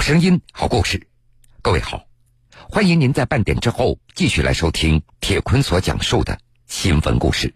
[0.00, 1.08] 好声音，好故事。
[1.60, 2.04] 各位好，
[2.70, 7.52] 欢迎您在半点之后继续来收听铁坤所讲述的新闻故事。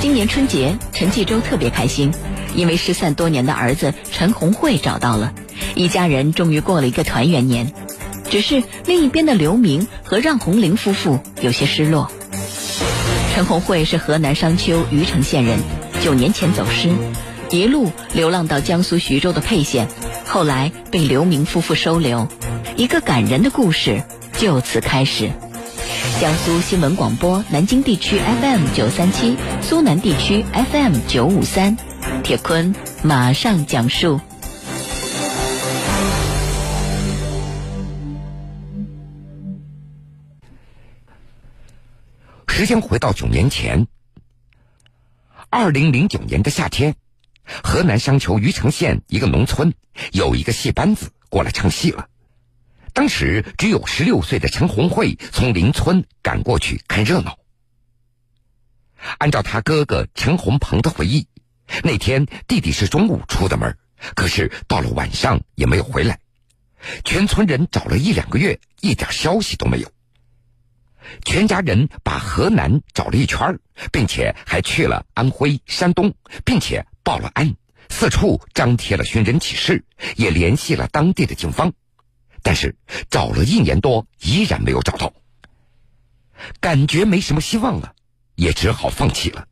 [0.00, 2.10] 今年春节，陈继周特别开心，
[2.54, 5.34] 因为失散多年的儿子陈红慧找到了，
[5.74, 7.74] 一家人终于过了一个团圆年。
[8.30, 12.10] 只是另一边的刘明和让红玲夫妇有些失落。
[13.34, 15.58] 陈红慧是河南商丘虞城县人，
[16.00, 16.88] 九年前走失。
[17.50, 19.88] 一路流浪到江苏徐州的沛县，
[20.26, 22.28] 后来被刘明夫妇收留，
[22.76, 25.30] 一个感人的故事就此开始。
[26.20, 31.76] 江苏新闻广播南京地区 FM 九三七，苏南地区 FM 九五三，
[32.22, 34.20] 铁坤马上讲述。
[42.46, 43.86] 时间回到九年前，
[45.48, 46.94] 二零零九年的夏天。
[47.62, 49.72] 河南商丘虞城县一个农村，
[50.12, 52.08] 有一个戏班子过来唱戏了。
[52.92, 57.38] 当时只有十六岁的陈红慧从邻村赶过去看热闹。
[59.18, 61.28] 按照他哥哥陈红鹏的回忆，
[61.84, 63.78] 那天弟弟是中午出的门，
[64.14, 66.18] 可是到了晚上也没有回来。
[67.04, 69.90] 全村人找了一两个月，一点消息都没有。
[71.24, 73.58] 全家人把河南找了一圈，
[73.92, 76.84] 并且还去了安徽、山东，并且。
[77.08, 77.56] 报了案，
[77.88, 79.82] 四处张贴了寻人启事，
[80.16, 81.72] 也联系了当地的警方，
[82.42, 82.76] 但是
[83.08, 85.14] 找了一年多，依然没有找到。
[86.60, 87.94] 感觉没什么希望了，
[88.34, 89.48] 也只好放弃了。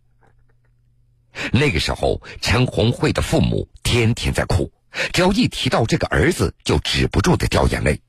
[1.50, 4.70] 那个时候，陈红慧的父母天天在哭，
[5.14, 8.02] 只要一提到这个儿子，就止不住的掉眼泪。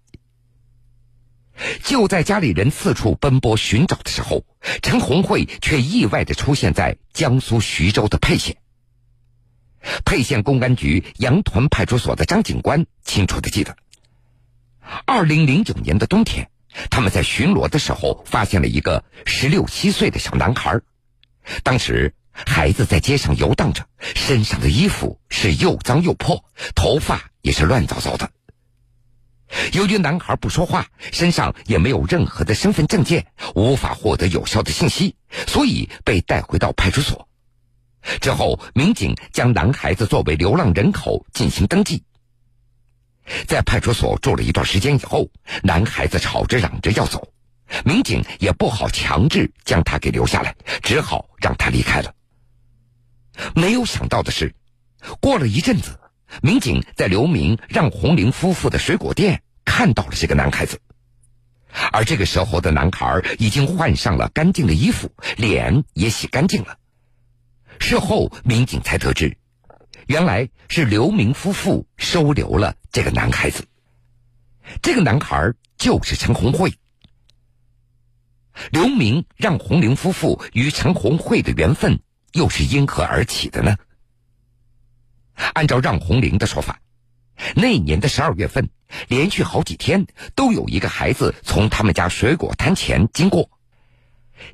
[1.86, 4.44] 就在家里人四处奔波寻找的时候，
[4.82, 8.58] 陈红慧却意外的出现在江苏徐州的沛县。
[10.06, 13.76] 沛县公安局杨屯派出所的张警官清楚的记得，
[15.06, 16.50] 二零零九年的冬天，
[16.90, 20.80] 他们在巡逻的时候发现了一个十六七岁的小男孩。
[21.64, 23.86] 当时孩子在街上游荡着，
[24.16, 26.44] 身上的衣服是又脏又破，
[26.76, 28.30] 头发也是乱糟糟的。
[29.72, 35.16] 由于男孩不说话，身上也没有任何的身份证件，无法获得有效的信息，
[35.48, 37.30] 所以被带回到派出所。
[38.22, 42.04] 之后，民警将男孩子作为流浪人口进行登记。
[43.46, 45.30] 在派出所住了一段时间以后，
[45.62, 47.32] 男孩子吵着嚷着要走，
[47.84, 52.14] 民警也不好强制将他给留下来，只好让他离开了。
[53.54, 54.56] 没有想到的是，
[55.20, 56.00] 过了一阵子，
[56.42, 60.80] 民警在刘明让红玲夫妇的水果店看到了这个男孩子，
[61.92, 66.78] 而这个时候的男孩已经换上了干净的衣服，脸也洗干净了。
[67.80, 69.38] 事后，民警才得知，
[70.08, 73.66] 原来是刘明夫妇收留了这个男孩子。
[74.82, 76.74] 这个男孩就是陈红慧。
[78.72, 82.00] 刘明让红玲夫妇与陈红慧的缘分
[82.34, 83.78] 又是因何而起的呢？
[85.54, 86.82] 按照让红玲的说法，
[87.56, 88.70] 那年的十二月份，
[89.08, 93.52] 连续好几天都有一个孩子从他们家水果摊前经过，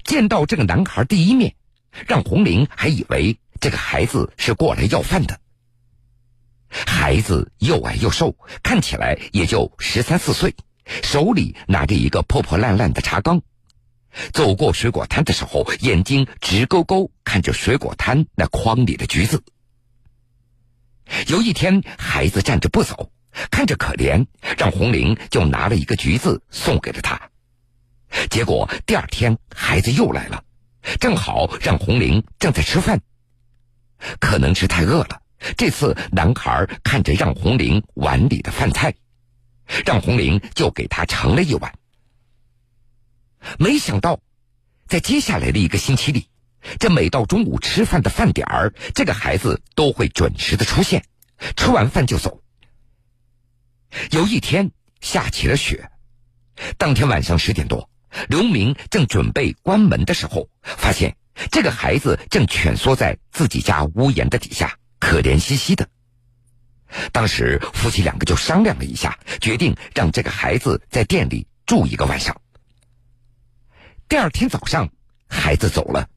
[0.04, 1.56] 见到这个男孩第一面。
[2.08, 5.40] 让红玲还以为这个孩子是过来要饭的。
[6.70, 10.56] 孩子又矮又瘦，看起来也就十三四岁，
[11.04, 13.42] 手里拿着一个破破烂烂的茶缸，
[14.32, 19.44] 走过水果摊的时候，眼睛直勾勾看着水果摊那筐里的橘子。
[21.28, 23.12] 有一天，孩子站着不走，
[23.52, 24.26] 看着可怜，
[24.58, 27.30] 让红玲就拿了一个橘子送给了他。
[28.32, 30.44] 结果第二天，孩子又来了。
[31.00, 33.02] 正好让红玲正在吃饭，
[34.20, 35.22] 可能是太饿了。
[35.58, 38.94] 这次男孩看着让红玲碗里的饭菜，
[39.86, 41.74] 让红玲就给他盛了一碗。
[43.60, 44.22] 没想到，
[44.88, 46.30] 在接下来的一个星期里，
[46.80, 51.04] 这每到中午吃饭的饭点儿，这个孩子都会准时的出现，
[51.58, 52.42] 吃完饭就走。
[54.12, 54.72] 有一天
[55.02, 55.92] 下起了雪，
[56.78, 57.90] 当天晚上十点多。
[58.30, 61.16] 刘明正准备关门的时候，发现
[61.52, 65.88] 这个孩子正蜷缩在自己家屋檐的底下，可怜兮兮的。
[67.12, 72.40] 当时夫妻两个就商量了一下，决定让这个孩子在店里住一个晚上。
[74.08, 74.90] 第二天早上，
[75.28, 76.08] 孩子走了，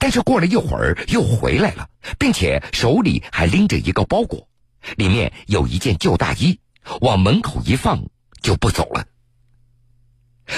[0.00, 1.88] 但是过了一会儿又回来了，
[2.18, 4.48] 并且手里还拎着一个包裹，
[4.96, 6.58] 里面有一件旧大衣，
[7.00, 8.02] 往门口一放
[8.42, 9.06] 就不走了。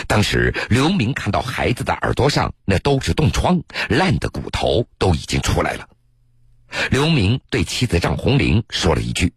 [0.06, 5.88] 当时刘明看到孩子的耳朵上那都是冻疮，烂的骨头都已经出来了。
[6.90, 9.32] 刘明对妻子张红玲说了一句：“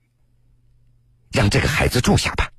[1.32, 2.50] 让这个孩子住下吧，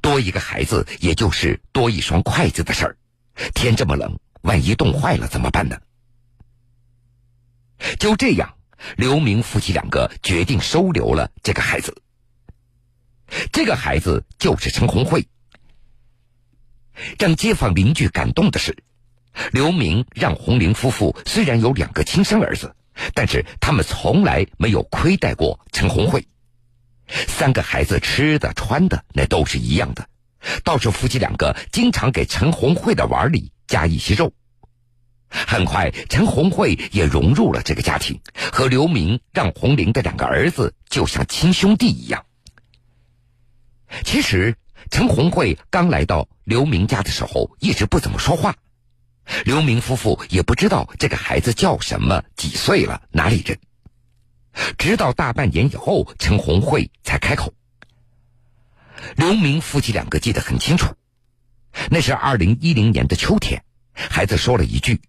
[0.00, 2.96] 多一个孩子也就是多一双筷子的事儿。
[3.54, 5.76] 天这么冷，万一冻坏了怎么办呢？
[7.98, 8.54] 就这样，
[8.96, 12.00] 刘明夫妻两个决定收留了这个孩子。
[13.50, 15.26] 这个孩子就是陈红慧。
[17.18, 18.76] 让街坊邻居感动的是，
[19.52, 22.74] 刘明让红玲夫妇虽然有两个亲生儿子，
[23.14, 26.26] 但是他们从来没有亏待过陈红慧。
[27.08, 30.08] 三个孩子吃的穿的那都是一样的，
[30.62, 34.32] 倒是夫妻两个经常给陈红慧的碗里加一些肉。
[35.28, 38.20] 很快，陈红慧也融入了这个家庭，
[38.52, 42.24] 和刘明让红玲的两个儿子就像亲兄弟一样。
[44.04, 44.56] 其实，
[44.90, 48.54] 陈红慧刚来到刘明家的时候，一直不怎么说话。
[49.44, 53.58] 刘明夫妇也不知道这个孩子叫什么、几岁了、哪里人。
[54.78, 57.52] 直到大半年以后，陈红慧才开口。
[59.16, 60.94] 刘明夫妻两个记得很清楚，
[61.90, 65.00] 那是二零一零年的秋天，孩子说了一句：“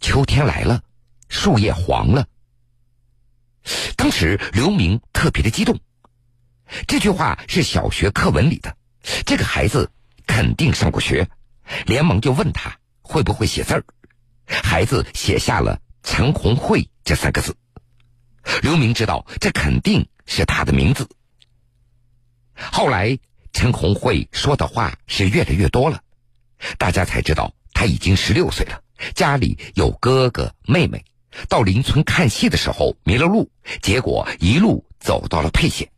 [0.00, 0.82] 秋天来了，
[1.28, 2.26] 树叶黄了。”
[3.96, 5.78] 当时刘明特别的激动，
[6.86, 8.76] 这句话是小学课文里的，
[9.24, 9.90] 这个孩子
[10.26, 11.28] 肯定上过学，
[11.86, 13.84] 连忙就问他会不会写字儿。
[14.46, 17.56] 孩子写下了“陈红慧”这三个字。
[18.62, 21.08] 刘明知道这肯定是他的名字。
[22.54, 23.18] 后来，
[23.52, 26.00] 陈红慧说的话是越来越多了，
[26.78, 28.82] 大家才知道他已经十六岁了，
[29.14, 31.04] 家里有哥哥妹妹。
[31.48, 33.50] 到邻村看戏的时候迷了路，
[33.82, 35.90] 结果一路走到了沛县，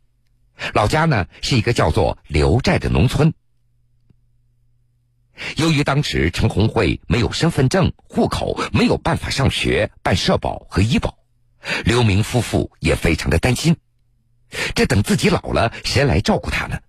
[0.73, 3.33] 老家呢是一个叫做刘寨的农村。
[5.55, 11.17] 由于当时陈红慧没有身份证、户口，没有办法上学、办社保和医保。
[11.85, 13.77] 刘明夫妇也非常的担心，
[14.75, 16.79] 这等自己老了，谁来照顾他呢？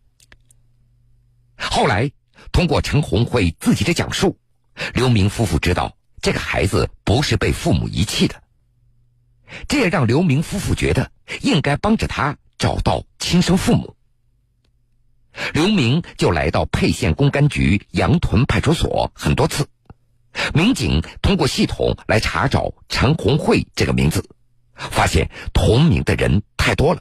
[1.57, 2.11] 后来
[2.53, 4.39] 通过陈红慧自己的讲述，
[4.95, 8.43] 刘明夫妇知道这个孩子不是被父母遗弃的，
[9.69, 13.97] 这也让刘明夫妇觉得应该帮着他找到亲生父母。
[15.55, 19.67] 刘明就来到沛县公安局杨屯派出所很多次，
[20.53, 24.29] 民警通过系统来查找陈红慧这个名字。
[24.75, 27.01] 发现同名的人太多了，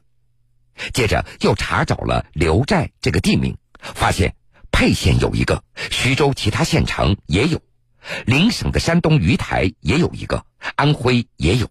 [0.94, 4.36] 接着又查找了刘寨这个地名，发现
[4.72, 7.62] 沛县有一个，徐州其他县城也有，
[8.26, 10.46] 邻省的山东鱼台也有一个，
[10.76, 11.70] 安徽也有，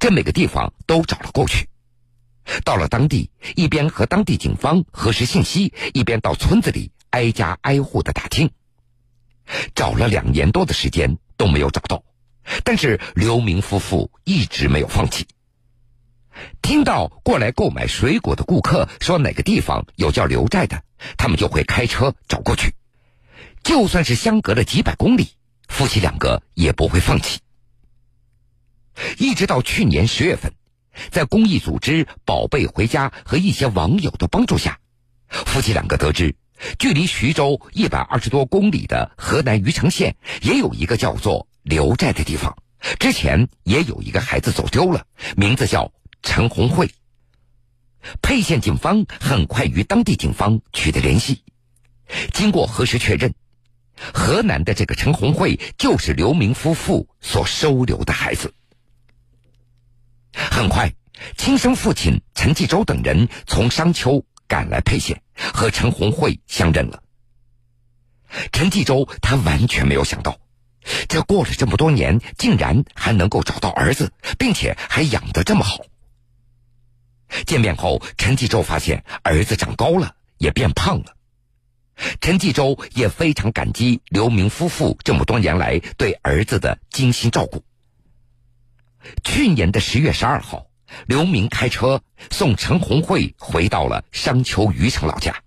[0.00, 1.68] 这每个地方都找了过去。
[2.64, 8.50] 到了当地，一边和当地警方核实信息，一边到村子里挨家挨户的打听，
[9.74, 12.02] 找了两年多的时间都没有找到。
[12.62, 15.26] 但是刘明夫妇一直没有放弃。
[16.62, 20.82] 听到过来购买水果的顾客说哪个地方有叫刘寨的，
[21.16, 22.74] 他们就会开车找过去。
[23.64, 25.30] 就算是相隔了几百公里，
[25.66, 27.40] 夫妻两个也不会放弃。
[29.18, 30.52] 一直到去年十月份，
[31.10, 34.78] 在公益组织“宝贝回家”和一些网友的帮助下，
[35.28, 36.34] 夫妻两个得知，
[36.78, 41.46] 距离徐州一百二十多公里的河南虞城县也有一个叫做。
[41.68, 42.56] 刘寨的地方，
[43.00, 45.04] 之前也有一个孩子走丢了，
[45.36, 45.90] 名字叫
[46.22, 46.88] 陈红慧。
[48.22, 51.42] 沛县警方很快与当地警方取得联系，
[52.32, 53.34] 经过核实确认，
[54.14, 58.54] 河南的这个陈红慧就是刘明夫妇所收留的孩子。
[60.56, 60.90] 很快，
[61.36, 65.20] 亲生父亲陈继周等人从商丘赶来沛县，
[65.52, 67.02] 和陈红慧相认了。
[68.52, 70.38] 陈继周他完全没有想到。
[71.10, 75.80] 这过了这么多年，竟然还能够找到儿子，并且还养得这么好。
[77.44, 81.16] 见面后，陈继周发现儿子长高了，也变胖了。
[82.22, 87.62] 陈继周也非常感激刘明夫妇这么多年来对儿子的精心照顾。
[89.24, 90.66] 去年的十月十二号，
[91.06, 95.42] 刘明开车送陈红慧回到了商丘虞城老家。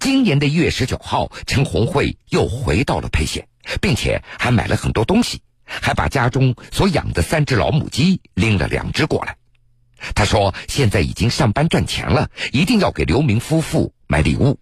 [0.00, 3.46] 今年的一月十九号，陈红慧又回到了沛县。
[3.82, 9.36] 并且还买了很多东西，还把家中所养的三只老母鸡拎了两只过来。
[10.14, 14.58] 他说：“现在已经上班赚钱了，一定要给刘明夫妇买礼物。”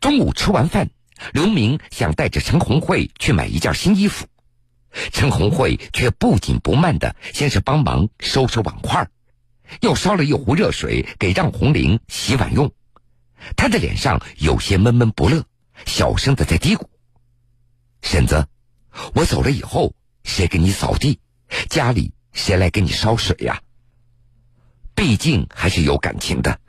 [0.00, 0.88] 中午吃完饭，
[1.32, 4.26] 刘明想带着陈红慧去买一件新衣服，
[5.12, 9.08] 陈红慧却不紧不慢的先是帮忙收拾碗筷，
[9.80, 12.72] 又烧了一壶热水给让红玲洗碗用。
[13.56, 15.44] 她的脸上有些闷闷不乐。
[15.86, 16.84] 小声的在嘀咕
[18.00, 18.46] ：“婶子，
[19.12, 21.18] 我走了以后，谁给你扫地？
[21.68, 23.60] 家里谁来给你烧水呀？”
[24.94, 26.60] 毕竟还是有感情的。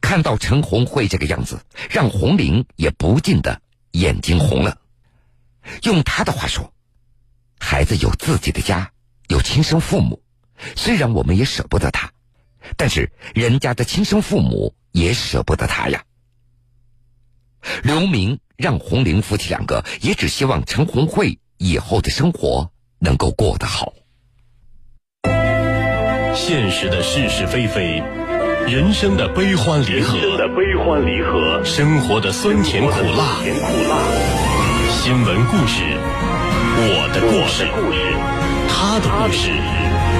[0.00, 4.78] 看到陈红慧这个样子，让红玲也不禁的眼睛红了。
[5.82, 6.72] 用她的话说
[7.64, 8.90] ：“孩子有自己的家，
[9.28, 10.20] 有亲生父母，
[10.74, 12.10] 虽然我们也舍不得他，
[12.76, 16.02] 但是人家的亲生父母也舍不得他呀。”
[17.84, 23.92] 刘明让红玲夫妻两个也只希望陈红慧以后的生活能够过得好。
[26.34, 28.02] 现实的是是非非。
[28.66, 33.96] 人生的悲欢离合，人生的悲欢离合，生活的酸甜苦辣，甜苦辣。
[34.90, 35.82] 新闻故事，
[36.74, 37.66] 我的故事，
[38.68, 39.50] 他的故事，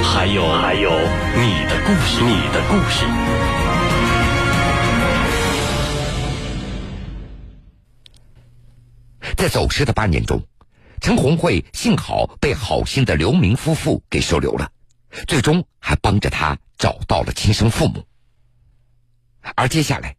[0.02, 0.90] 还有还有
[1.34, 3.06] 你的故事，你的故事。
[9.34, 10.40] 在走失的八年中，
[11.00, 14.70] 陈红慧幸好被好心的刘明夫妇给收留了，
[15.26, 18.04] 最终还帮着他找到了亲生父母。
[19.56, 20.14] 而接下来，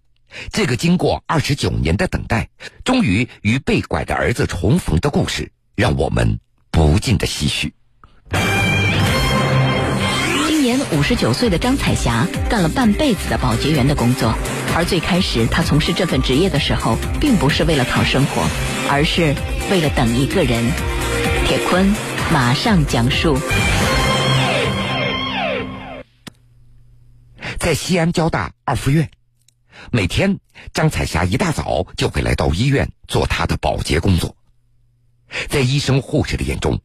[0.52, 2.50] 这个经过二十九年的等待，
[2.84, 6.40] 终于与被拐的儿子重逢的故事，让我们
[6.72, 7.74] 不禁的唏嘘。
[10.48, 14.34] 今年五十九岁的张彩霞干了半辈子的保洁员的工作，
[14.76, 18.44] 而最开始她从事这份职业的时候，并不是为了讨生活，
[18.90, 19.36] 而是
[19.72, 20.64] 为了等一个人。
[21.46, 21.94] 铁坤
[22.32, 23.38] 马上讲述。
[27.60, 29.10] 在西安交大二附院，
[29.92, 30.40] 每天
[30.74, 34.36] 张彩霞一大早就会来到医院做她的保洁工作。
[35.50, 36.80] 在医生护士的眼中，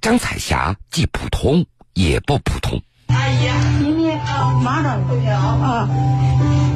[0.00, 2.82] 张彩霞既普通也不普通。
[3.08, 4.06] 哎呀，你你
[4.62, 5.88] 马上回去啊！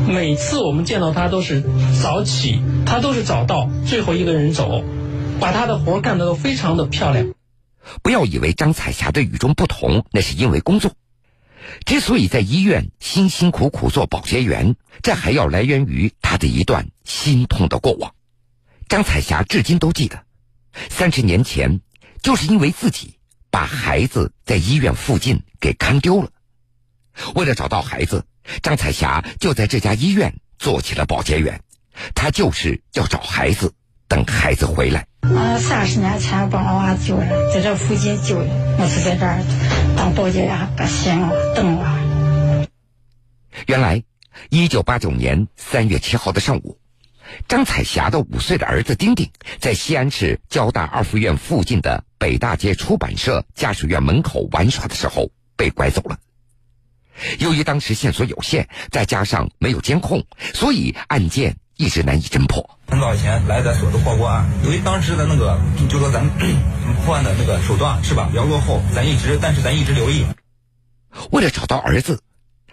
[0.09, 1.63] 每次我们见到她都是
[2.03, 4.83] 早起，她都是早到，最后一个人走，
[5.41, 7.35] 把她的活干得都非常的漂亮。
[8.03, 10.93] 不要以为张彩霞的与众不同，那是因为工作。
[11.85, 18.15] 之所以在医院辛辛苦苦做保洁员，这还要来源于她的一段心痛的过往。
[18.89, 20.23] 张彩霞至今都记得，
[20.91, 21.81] 三十年前，
[22.23, 23.19] 就是因为自己
[23.51, 26.31] 把孩子在医院附近给看丢了。
[27.35, 28.25] 为了找到孩子，
[28.63, 31.61] 张彩霞就在这家医院做起了保洁员。
[32.15, 33.75] 她就是要找孩子，
[34.07, 35.07] 等孩子回来。
[35.23, 39.43] 啊，三十年前把我娃救了，在这附近救的，我是在这儿
[39.97, 42.69] 当保洁员，把闲了等我。
[43.67, 44.05] 原来，
[44.49, 46.79] 一九八九年三月七号的上午，
[47.49, 56.19] 张彩霞的五岁的儿子丁丁在西安市交大二附院附近的北大街出版社家属院门口玩耍的时候被拐走了。
[57.39, 61.57] 由于当时线索有限，再加上没有监控，所以案件。
[61.81, 62.69] 一直难以侦破。
[62.89, 65.57] 很早以前来咱所的破过案，由于当时的那个，
[65.89, 66.29] 就说咱
[67.07, 70.27] 破案的那个手段是吧，比较落后，咱一直，但是咱一直留意。
[71.31, 72.21] 为了找到儿子，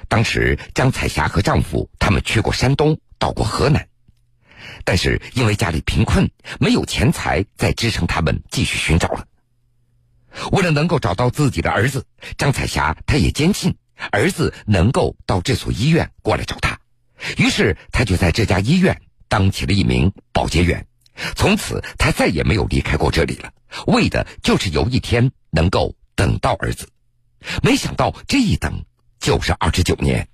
[0.07, 3.87] 当时张彩霞和丈夫他们去过山东，到过河南，
[4.85, 9.27] 但是因为家里贫困，没有钱财再支撑他们继续寻找了。
[10.51, 12.05] 为了能够找到自己的儿子，
[12.37, 13.75] 张彩霞她也坚信
[14.11, 16.79] 儿子能够到这所医院过来找他。
[17.37, 20.85] 于是，她就在这家医院当起了一名保洁员。
[21.35, 23.53] 从此，她再也没有离开过这里了，
[23.87, 26.89] 为的就是有一天能够等到儿子。
[27.63, 28.83] 没想到这一等
[29.19, 30.27] 就是二十九年。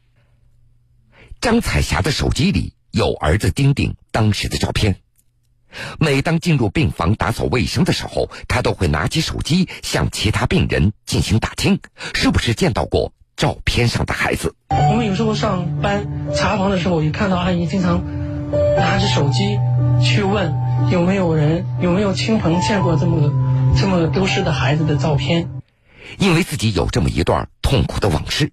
[1.40, 4.98] 张彩霞的手机里有儿子丁丁当时的照片。
[6.00, 11.80] 每当进入病房打扫卫生的时候，他都会拿起手机向其他病人进行打听，
[12.14, 13.14] 是不是见到过。
[13.38, 16.06] 照片上的孩子，我们有时候上班
[16.36, 18.04] 查房的时候，也看到阿姨经常
[18.78, 19.58] 拿着手机
[20.04, 20.54] 去问
[20.92, 23.32] 有没有人、有没有亲朋见过这么
[23.80, 25.50] 这么丢失的孩子的照片。
[26.20, 28.52] 因为自己有这么一段痛苦的往事，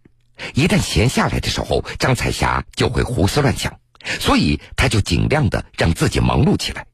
[0.55, 3.79] 一旦闲下来的时候，张彩霞就会胡思乱想，
[4.21, 6.87] 所以他就尽量的让自己忙碌起来。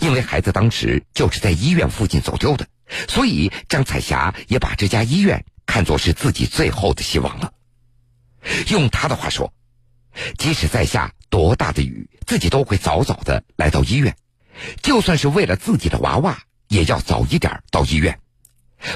[0.00, 2.66] 因为孩子当时就是在医院附近走丢的，
[3.08, 5.44] 所以张彩霞也把这家医院。
[5.70, 7.52] 看作是自己最后的希望了。
[8.68, 9.52] 用他的话说，
[10.38, 14.16] 即使在下多大的雨，自己都会早早的来到医院，
[14.82, 18.18] 就算是为了自己的娃娃，也要早一点到医院。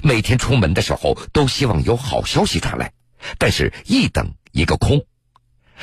[0.03, 2.95] 每天出门的时候，都希望有好消息传来，
[3.37, 5.05] 但是一等一个空。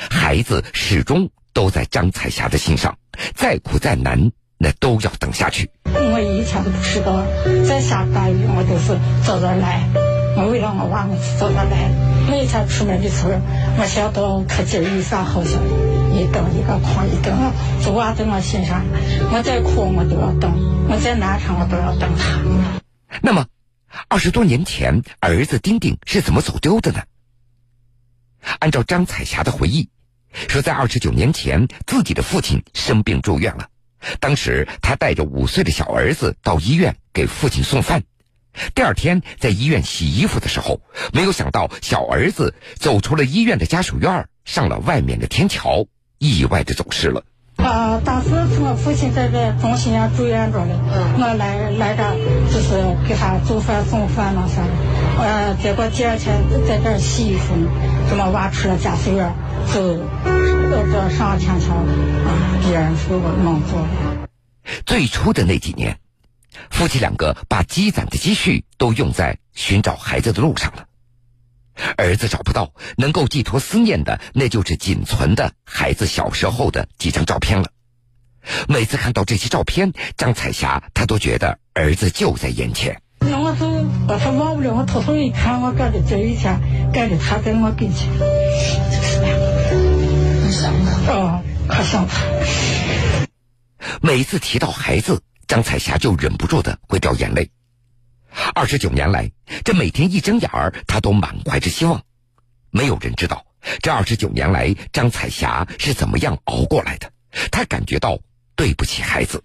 [0.08, 2.96] 孩子始终都在张彩霞的心上，
[3.34, 5.70] 再苦再难，那都要等下去。
[5.84, 7.22] 我以前都不知道，
[7.66, 9.88] 再下大雨，我都是早早来。
[10.36, 11.90] 我为了我娃，我早早来。
[12.30, 13.30] 每天出门的时候，
[13.78, 17.52] 我想到可劲儿有啥好消息，一等一个空，一等
[17.84, 18.84] 这娃在我心上，
[19.32, 20.54] 我再苦我都要等，
[20.88, 22.38] 我再难产我都要等他。
[23.20, 23.44] 那么，
[24.08, 27.02] 二十多年前儿子丁丁是怎么走丢的呢？
[28.58, 29.88] 按照张彩霞的回忆，
[30.48, 33.68] 说在二十九年前，自己的父亲生病住院了。
[34.18, 38.02] 当时她带着五岁的小儿子到医院给父亲送饭。
[38.74, 40.80] 第二天在医院洗衣服的时候，
[41.12, 45.86] 没有想到小儿子走出了医院的家属院，上了外面的天桥，
[46.18, 47.22] 意外的走失了。
[47.56, 48.30] 啊，当时
[48.60, 50.72] 我父亲在这中心院住院着嘞，
[51.18, 52.16] 我来来这
[52.50, 54.62] 就是给他做饭送饭那啥，
[55.18, 57.70] 呃，结果第二天在这洗衣服呢，
[58.08, 59.34] 这么挖出了驾驶员，
[59.72, 59.98] 就
[60.70, 62.30] 到这上天桥，啊，
[62.62, 64.28] 别人说我弄错了。
[64.86, 65.98] 最初的那几年。
[66.68, 70.86] 夫妻两个把积攒的积蓄都用在寻找孩子的路上了，
[71.96, 77.70] 儿子找不到，能够寄托思念的，那就是仅存的孩子小时候的几张照片了。
[78.68, 83.00] 每次看到这些照片，张彩霞她都觉得儿子就在眼前。
[84.08, 86.60] 我他忘不了，我偷偷一看，我感觉这一天，
[86.92, 88.08] 感觉他在我跟前，
[88.90, 89.46] 就是两个，
[90.42, 90.72] 很想
[91.06, 92.22] 他，哦，可想他。
[94.00, 95.22] 每次提到孩子。
[95.50, 97.50] 张彩霞就忍不住的会掉眼泪。
[98.54, 99.32] 二十九年来，
[99.64, 102.02] 这每天一睁眼儿，她都满怀着希望。
[102.70, 103.44] 没有人知道，
[103.82, 107.10] 这二十九年来，张彩霞是怎么样熬过来的。
[107.50, 108.20] 她感觉到
[108.54, 109.42] 对不起孩子。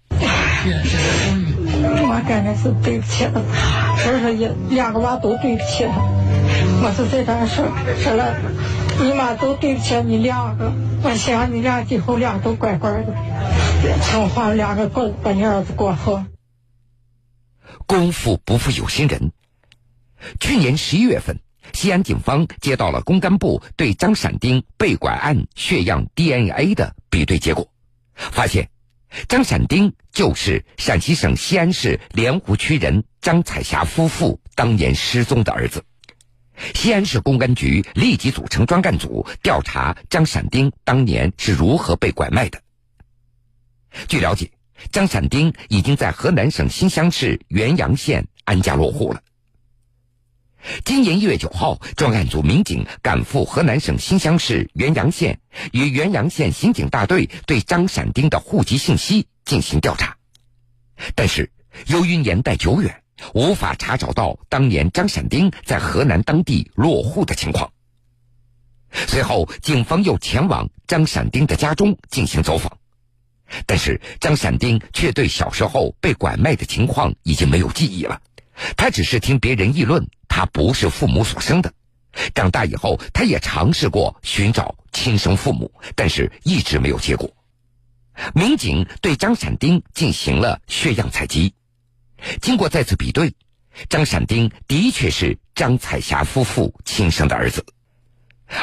[0.67, 6.01] 我感觉是对不起了，我说也两个娃都对不起他。
[6.81, 7.65] 我是在这说
[8.01, 8.35] 说了，
[8.99, 10.71] 你妈都对不起你两个。
[11.03, 13.13] 我希望你俩今后俩都乖乖的。
[14.03, 16.23] 听话两个过把你儿子过好。
[17.85, 19.31] 功夫不负有心人。
[20.39, 21.37] 去年十一月份，
[21.73, 27.67] 西安警方接到了公安部对张闪丁被拐案血样 DNA 的比对结果，
[28.15, 28.69] 发现
[29.27, 35.83] 张闪丁就是陕西省西安市莲湖区人张彩霞夫妇当年失踪的儿子。
[36.73, 42.61] 西安市公安局立即组成专案组调查张闪丁当年是如何被拐卖的。
[44.07, 44.51] 据了解，
[44.91, 49.21] 张闪丁已经在河南省新乡市原阳县安家落户了。
[50.83, 55.39] 今年一月九号，专案组民警赶赴河南省新乡市原阳县，
[55.71, 60.17] 与原阳县刑警大队对张闪丁的户籍信息进行调查，
[61.13, 61.51] 但是
[61.87, 67.71] 由于年代久远，无法查找到当年张闪丁在河南当地落户的情况。
[69.07, 72.77] 随后，警方又前往张闪丁的家中进行走访。
[73.67, 78.21] 但是张闪丁却对小时候被拐卖的情况已经没有记忆了，
[78.77, 81.73] 他只是听别人议论，他不是父母所生的。
[82.33, 87.29] 长大以后，他也尝试过寻找亲生父母，但是一直没有结果。
[88.33, 91.53] 民警对张闪丁进行了血样采集，
[92.41, 93.33] 经过再次比对，
[93.89, 97.65] 张闪丁的确是张彩霞夫妇亲生的儿子。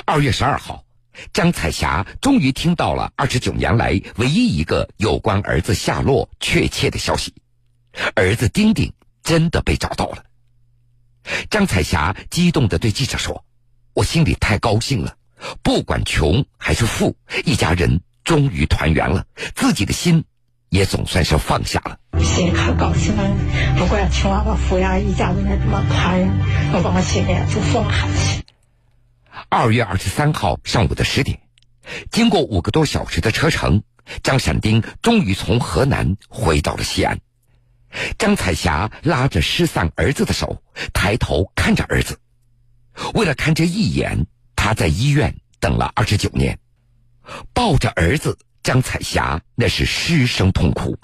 [0.05, 0.85] 二月十二号。
[1.31, 7.35] 张彩霞终于听到了二十九年来唯一一个有关儿子下落确切的消息：
[8.15, 8.91] 儿子丁丁
[9.23, 10.25] 真的被找到了。
[11.51, 13.45] 张彩霞激动的对记者说
[13.95, 15.17] ：“我心里太高兴了，
[15.63, 20.25] 不管穷还是富，一家人终于团圆了，自己的心
[20.69, 21.99] 也总算是放下了。
[22.21, 23.23] 心里可高兴了，
[23.79, 28.43] 不管穷啊富呀，一家人这么团圆，我把我心里就放下去。”
[29.49, 31.39] 二月二十三号上午的十点，
[32.11, 33.83] 经过五个多小时的车程，
[34.23, 37.19] 张闪丁终于从河南回到了西安。
[38.19, 42.19] 张彩霞拉着失散儿子的手，抬头看着儿子。
[43.15, 44.27] 为了看这一眼，
[44.57, 46.59] 她在医院等了二十九年。
[47.55, 50.99] 抱着儿子，张彩霞那是失声痛哭。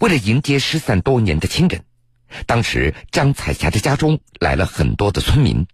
[0.00, 1.82] 为了迎接失散多年的亲人，
[2.46, 5.66] 当时张彩霞的家中来了很多的村民。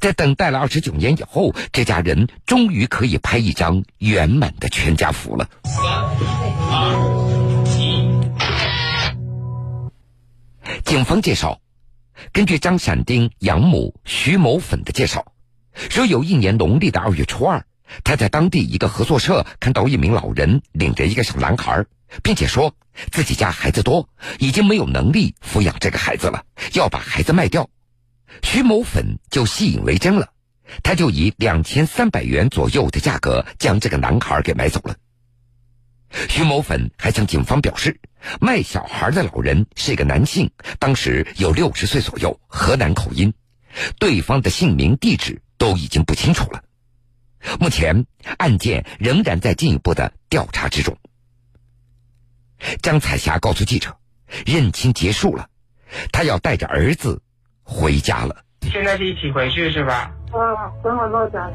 [0.00, 5.48] 在等待了二十九年以后，这家人终于可以拍一张圆满的全家福了。
[5.64, 5.84] 三、
[6.70, 8.06] 二、一。
[10.84, 11.60] 警方介绍，
[12.32, 15.32] 根据张闪丁养母徐某粉的介绍，
[15.90, 17.64] 说有一年农历的二月初二，
[18.04, 21.84] 他在当地一个合作社看到一名老人领着一个小男孩。
[22.22, 22.72] 并且说
[23.10, 24.08] 自己家孩子多，
[24.38, 27.68] 已经没有能力抚养这个孩子了，要把孩子卖掉。
[28.42, 30.32] 徐某粉就信以为真了，
[30.82, 34.96] 他就以两千三百元左右的价格将这个男孩给买走了。
[36.28, 37.98] 徐某粉还向警方表示，
[38.40, 43.32] 卖小孩的老人是一个男性，当时有六十岁左右，河南口音，
[43.98, 46.62] 对方的姓名、地址都已经不清楚了。
[47.60, 48.06] 目前
[48.38, 50.96] 案件仍然在进一步的调查之中。
[52.82, 53.98] 张彩霞告诉记者
[54.46, 55.48] ：“认亲结束了，
[56.12, 57.22] 她要带着儿子。”
[57.66, 60.10] 回家了，现在是一起回去是吧？
[60.32, 61.50] 啊，等我到家。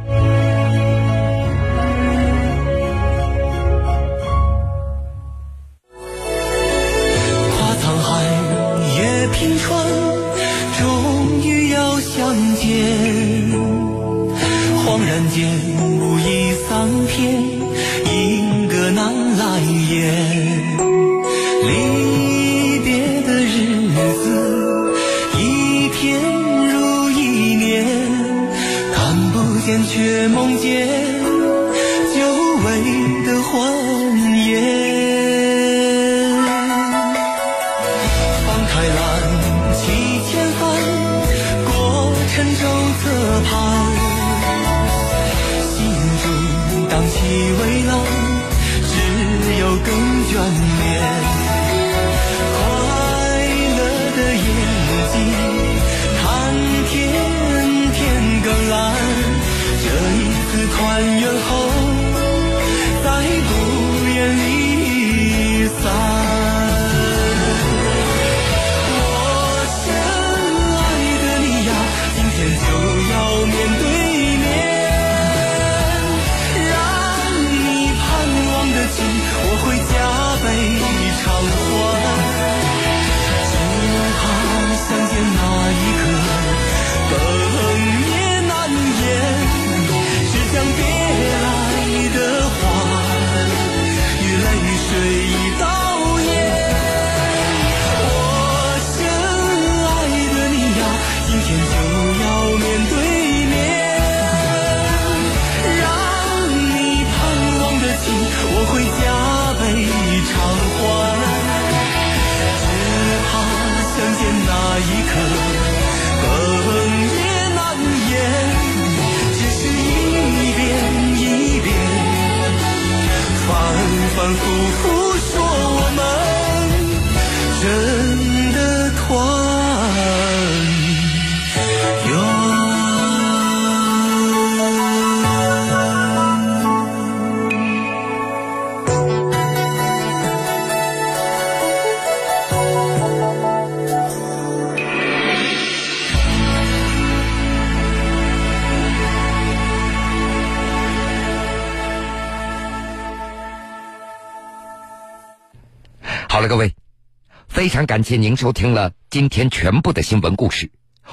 [157.62, 160.71] 非常感谢您收听了今天全部的新闻故事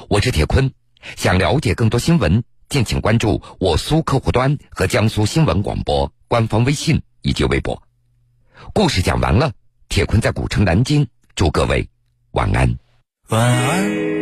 [0.09, 0.73] 我是铁坤。
[1.15, 7.83] 想了解更多新闻敬请关注我苏客户端和江苏新闻广播官方微信以及微博。
[8.73, 9.53] 故事讲完了
[9.91, 11.87] 铁坤在古城南京祝各位
[12.31, 12.79] 晚安。
[13.29, 14.17] 晚安。